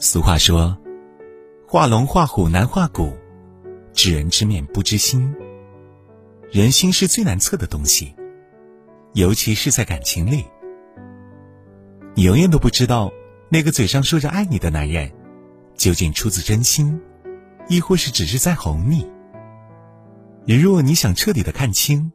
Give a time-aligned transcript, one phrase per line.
[0.00, 0.78] 俗话说
[1.66, 3.16] ：“画龙画虎难画骨，
[3.92, 5.34] 知人知面不知心。”
[6.52, 8.14] 人心是最难测的东西，
[9.14, 10.44] 尤其是在感情里。
[12.14, 13.12] 你永远都不知道，
[13.48, 15.10] 那个嘴上说着爱你的男人，
[15.74, 17.00] 究竟出自真心，
[17.68, 19.04] 亦或是只是在哄你。
[20.46, 22.12] 如果你想彻底的看清，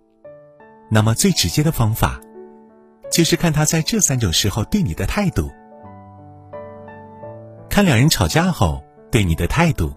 [0.89, 2.21] 那么最直接的方法，
[3.11, 5.51] 就是看他在这三种时候对你的态度。
[7.73, 9.91] 看两人吵架后对你的态度。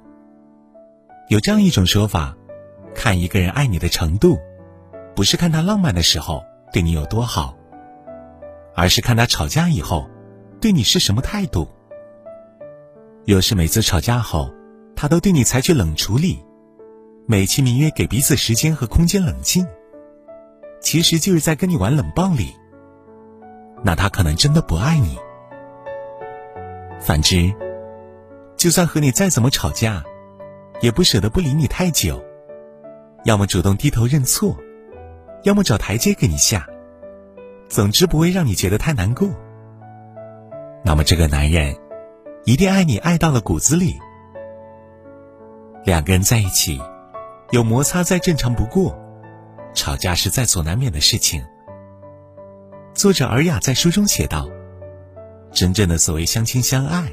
[1.29, 2.35] 有这样一种说法。
[2.95, 4.39] 看一个人爱你的程度，
[5.15, 7.55] 不是看他浪漫的时候对你有多好，
[8.75, 10.09] 而是看他吵架以后
[10.59, 11.69] 对你是什么态度。
[13.27, 14.51] 若是每次吵架后，
[14.97, 16.43] 他都对你采取冷处理，
[17.27, 19.67] 美其名曰给彼此时间和空间冷静，
[20.81, 22.55] 其实就是在跟你玩冷暴力。
[23.85, 25.19] 那他可能真的不爱你。
[26.99, 27.53] 反之，
[28.57, 30.03] 就算和你再怎么吵架，
[30.81, 32.23] 也不舍得不理你太久。
[33.25, 34.57] 要么主动低头认错，
[35.43, 36.67] 要么找台阶给你下，
[37.69, 39.29] 总之不会让你觉得太难过。
[40.85, 41.77] 那么这个男人
[42.45, 43.99] 一定爱你爱到了骨子里。
[45.85, 46.81] 两个人在一起，
[47.51, 48.97] 有摩擦再正常不过，
[49.75, 51.45] 吵架是在所难免的事情。
[52.95, 54.49] 作者尔雅在书中写道
[55.53, 57.13] ：“真正的所谓相亲相爱，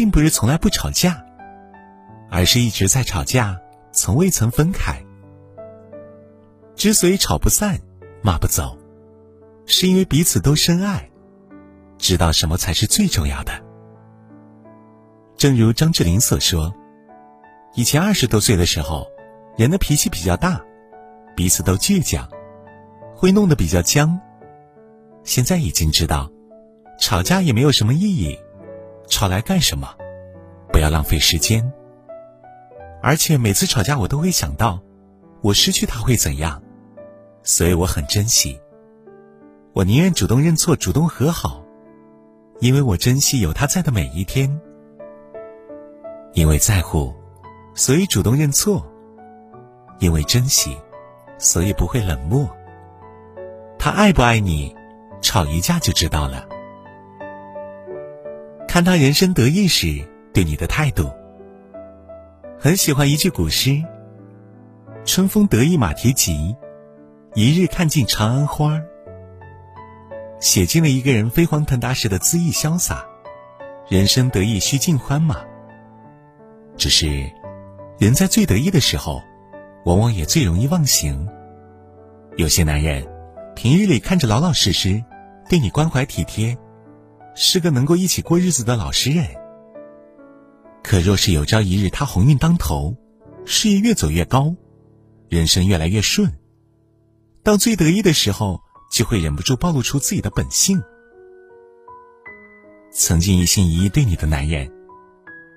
[0.00, 1.22] 并不是从来不吵架，
[2.30, 3.60] 而是一直在吵架，
[3.92, 4.98] 从未曾分开。”
[6.74, 7.78] 之所以吵不散、
[8.22, 8.78] 骂不走，
[9.66, 11.10] 是因为彼此都深爱，
[11.98, 13.52] 知道什么才是最重要的。
[15.36, 16.74] 正如张智霖所说
[17.76, 19.06] ：“以前二十多岁的时候，
[19.58, 20.62] 人的脾气比较大，
[21.36, 22.26] 彼此都倔强，
[23.14, 24.18] 会弄得比较僵。
[25.24, 26.30] 现在已经知道，
[26.98, 28.38] 吵架也没有什么意义，
[29.10, 29.94] 吵来干什么？
[30.72, 31.70] 不要浪费时间。
[33.02, 34.80] 而且每次吵架，我都会想到，
[35.42, 36.62] 我失去他会怎样。”
[37.42, 38.60] 所以我很珍惜，
[39.72, 41.64] 我宁愿主动认错、主动和好，
[42.60, 44.60] 因为我珍惜有他在的每一天。
[46.34, 47.14] 因为在乎，
[47.74, 48.84] 所以主动认错；
[50.00, 50.76] 因为珍惜，
[51.38, 52.46] 所以不会冷漠。
[53.78, 54.76] 他爱不爱你，
[55.22, 56.46] 吵一架就知道了。
[58.72, 60.00] 看他人生得意时
[60.32, 61.12] 对你的态度。
[62.56, 63.82] 很喜欢一句古诗
[65.04, 66.54] ：“春风得意马蹄疾。”
[67.34, 68.80] 一日看尽长安花，
[70.38, 73.04] 写尽了一个人飞黄腾达时的恣意潇洒。
[73.88, 75.40] 人生得意须尽欢嘛。
[76.76, 77.28] 只是，
[77.98, 79.20] 人在最得意的时候，
[79.84, 81.28] 往往也最容易忘形。
[82.36, 83.04] 有些男人，
[83.56, 85.02] 平日里看着老老实实，
[85.48, 86.56] 对你关怀体贴，
[87.34, 89.26] 是个能够一起过日子的老实人。
[90.82, 92.96] 可若是有朝一日他鸿运当头，
[93.44, 94.54] 事业越走越高，
[95.28, 96.32] 人生越来越顺。
[97.42, 98.60] 到最得意的时候，
[98.90, 100.82] 就会忍不住暴露出自己的本性。
[102.92, 104.70] 曾经一心一意对你的男人，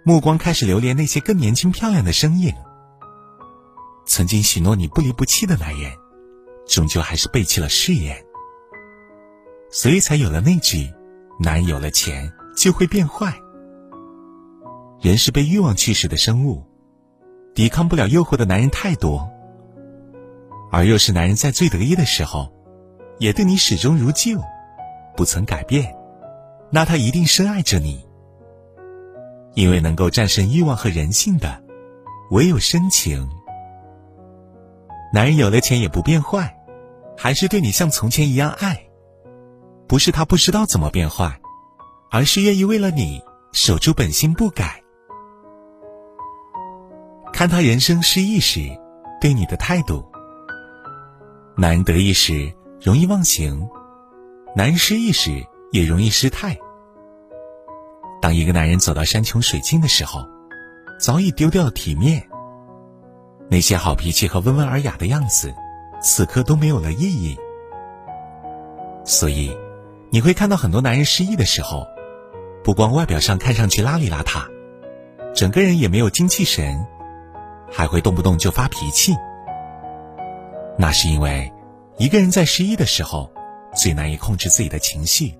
[0.06, 2.54] 目光开始流连那些更年轻漂亮的身影。
[4.06, 5.92] 曾经许诺你不离不弃的男人，
[6.68, 8.24] 终究还是背弃了誓言。
[9.72, 10.94] 所以才有了那句
[11.40, 13.34] ：“男人有了钱就会变坏。”
[15.02, 16.64] 人是被欲望驱使的生物，
[17.54, 19.30] 抵抗不了诱惑的男人太多。
[20.72, 22.52] 而若是男人在最得意的时候，
[23.20, 24.42] 也对你始终如旧，
[25.16, 25.94] 不曾改变，
[26.72, 28.06] 那他一定深爱着你。
[29.54, 31.62] 因为能够战胜欲望和人性的，
[32.32, 33.30] 唯有深情。
[35.14, 36.58] 男人有了钱也不变坏，
[37.16, 38.84] 还是对你像从前一样爱，
[39.94, 41.40] 不是他不知道怎么变坏，
[42.10, 43.22] 而是愿意为了你
[43.52, 44.82] 守住本心不改。
[47.32, 48.60] 看他人生失意时，
[49.22, 50.04] 对你的态度。
[51.56, 52.52] 男人得意时
[52.82, 53.70] 容易忘形，
[54.56, 56.58] 男人失意时也容易失态。
[58.20, 60.28] 当一个男人走到山穷水尽的时候，
[61.00, 62.28] 早已丢掉了体面。
[63.48, 65.54] 那些好脾气和温文尔雅的样子，
[66.02, 67.38] 此刻都没有了意义。
[69.06, 69.56] 所以，
[70.14, 71.88] 你会看到很多男人失意的时候，
[72.64, 74.46] 不光外表上看上去邋里邋遢，
[75.34, 76.86] 整个人也没有精气神，
[77.72, 79.16] 还会动不动就发脾气。
[80.78, 81.52] 那是因为，
[81.98, 83.34] 一个人在失意的时候，
[83.76, 85.34] 最难以控制自己的情绪，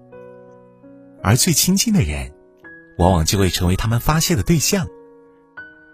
[1.22, 2.34] 而最亲近的人，
[2.98, 4.88] 往往就会成为他们发泄的对象。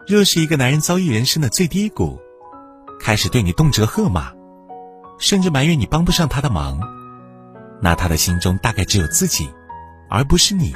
[0.07, 2.17] 若是一个男人遭遇人生的最低谷，
[2.97, 4.31] 开始对你动辄喝骂，
[5.17, 6.79] 甚至埋怨你帮不上他的忙，
[7.81, 9.49] 那他的心中大概只有自己，
[10.09, 10.73] 而不是你。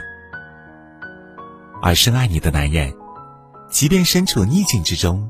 [1.82, 2.94] 而深爱你的男人，
[3.70, 5.30] 即便身处逆境之中，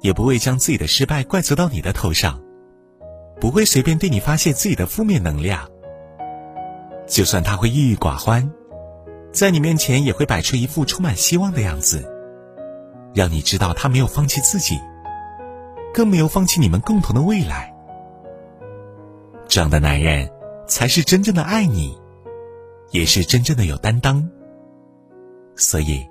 [0.00, 2.40] 也不会将自己的失败怪责到你的头上，
[3.40, 5.68] 不会随便对你发泄自己的负面能量。
[7.06, 8.50] 就算他会郁郁寡欢，
[9.32, 12.10] 在你面前也会摆出一副充满希望的样子，
[13.14, 14.80] 让你知道他没有放弃自己，
[15.92, 17.74] 更没有放弃你们共同的未来。
[19.46, 20.30] 这样的男人，
[20.72, 22.00] 才是真正的爱你，
[22.92, 24.26] 也是真正的有担当。
[25.54, 26.08] 所以，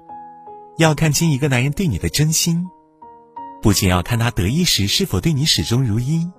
[0.78, 2.64] 要看清一个男人对你的真心，
[3.60, 6.32] 不仅要看他得意时是否对你始终如一，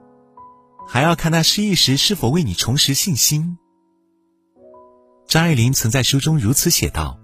[0.86, 3.58] 还要看他失意时是否为你重拾信心。
[5.26, 7.18] 张爱玲曾在书中如此写道：“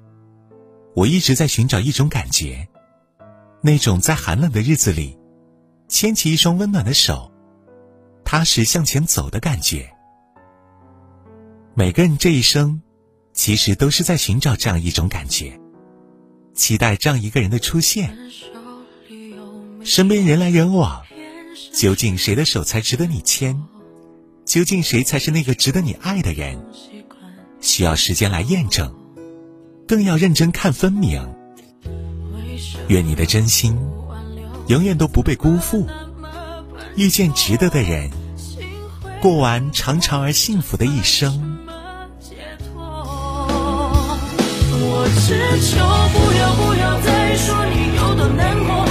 [0.97, 2.67] 我一直在寻找一种感觉，
[3.63, 5.17] 那种在寒冷的日子里，
[5.87, 7.31] 牵起一双温暖的手，
[8.25, 9.89] 踏实向前走的感觉。
[11.79, 12.83] 每个人这一生，
[13.33, 15.61] 其实都是在寻找这样一种感觉，
[16.53, 18.19] 期待这样一个人的出现。
[19.85, 21.05] 身边人来人往，
[21.73, 23.63] 究竟谁的手才值得你牵？
[24.45, 26.59] 究竟谁才是那个值得你爱的人？”
[27.63, 28.93] 需要时间来验证，
[29.87, 31.33] 更要认真看分明。
[32.89, 33.79] 愿你的真心
[34.67, 35.87] 永远都不被辜负，
[36.97, 38.11] 遇见值得的人，
[39.23, 41.47] 过完长长而幸福的一生。
[45.01, 45.79] 我只求
[46.13, 48.88] 不要不要再说你有多难过，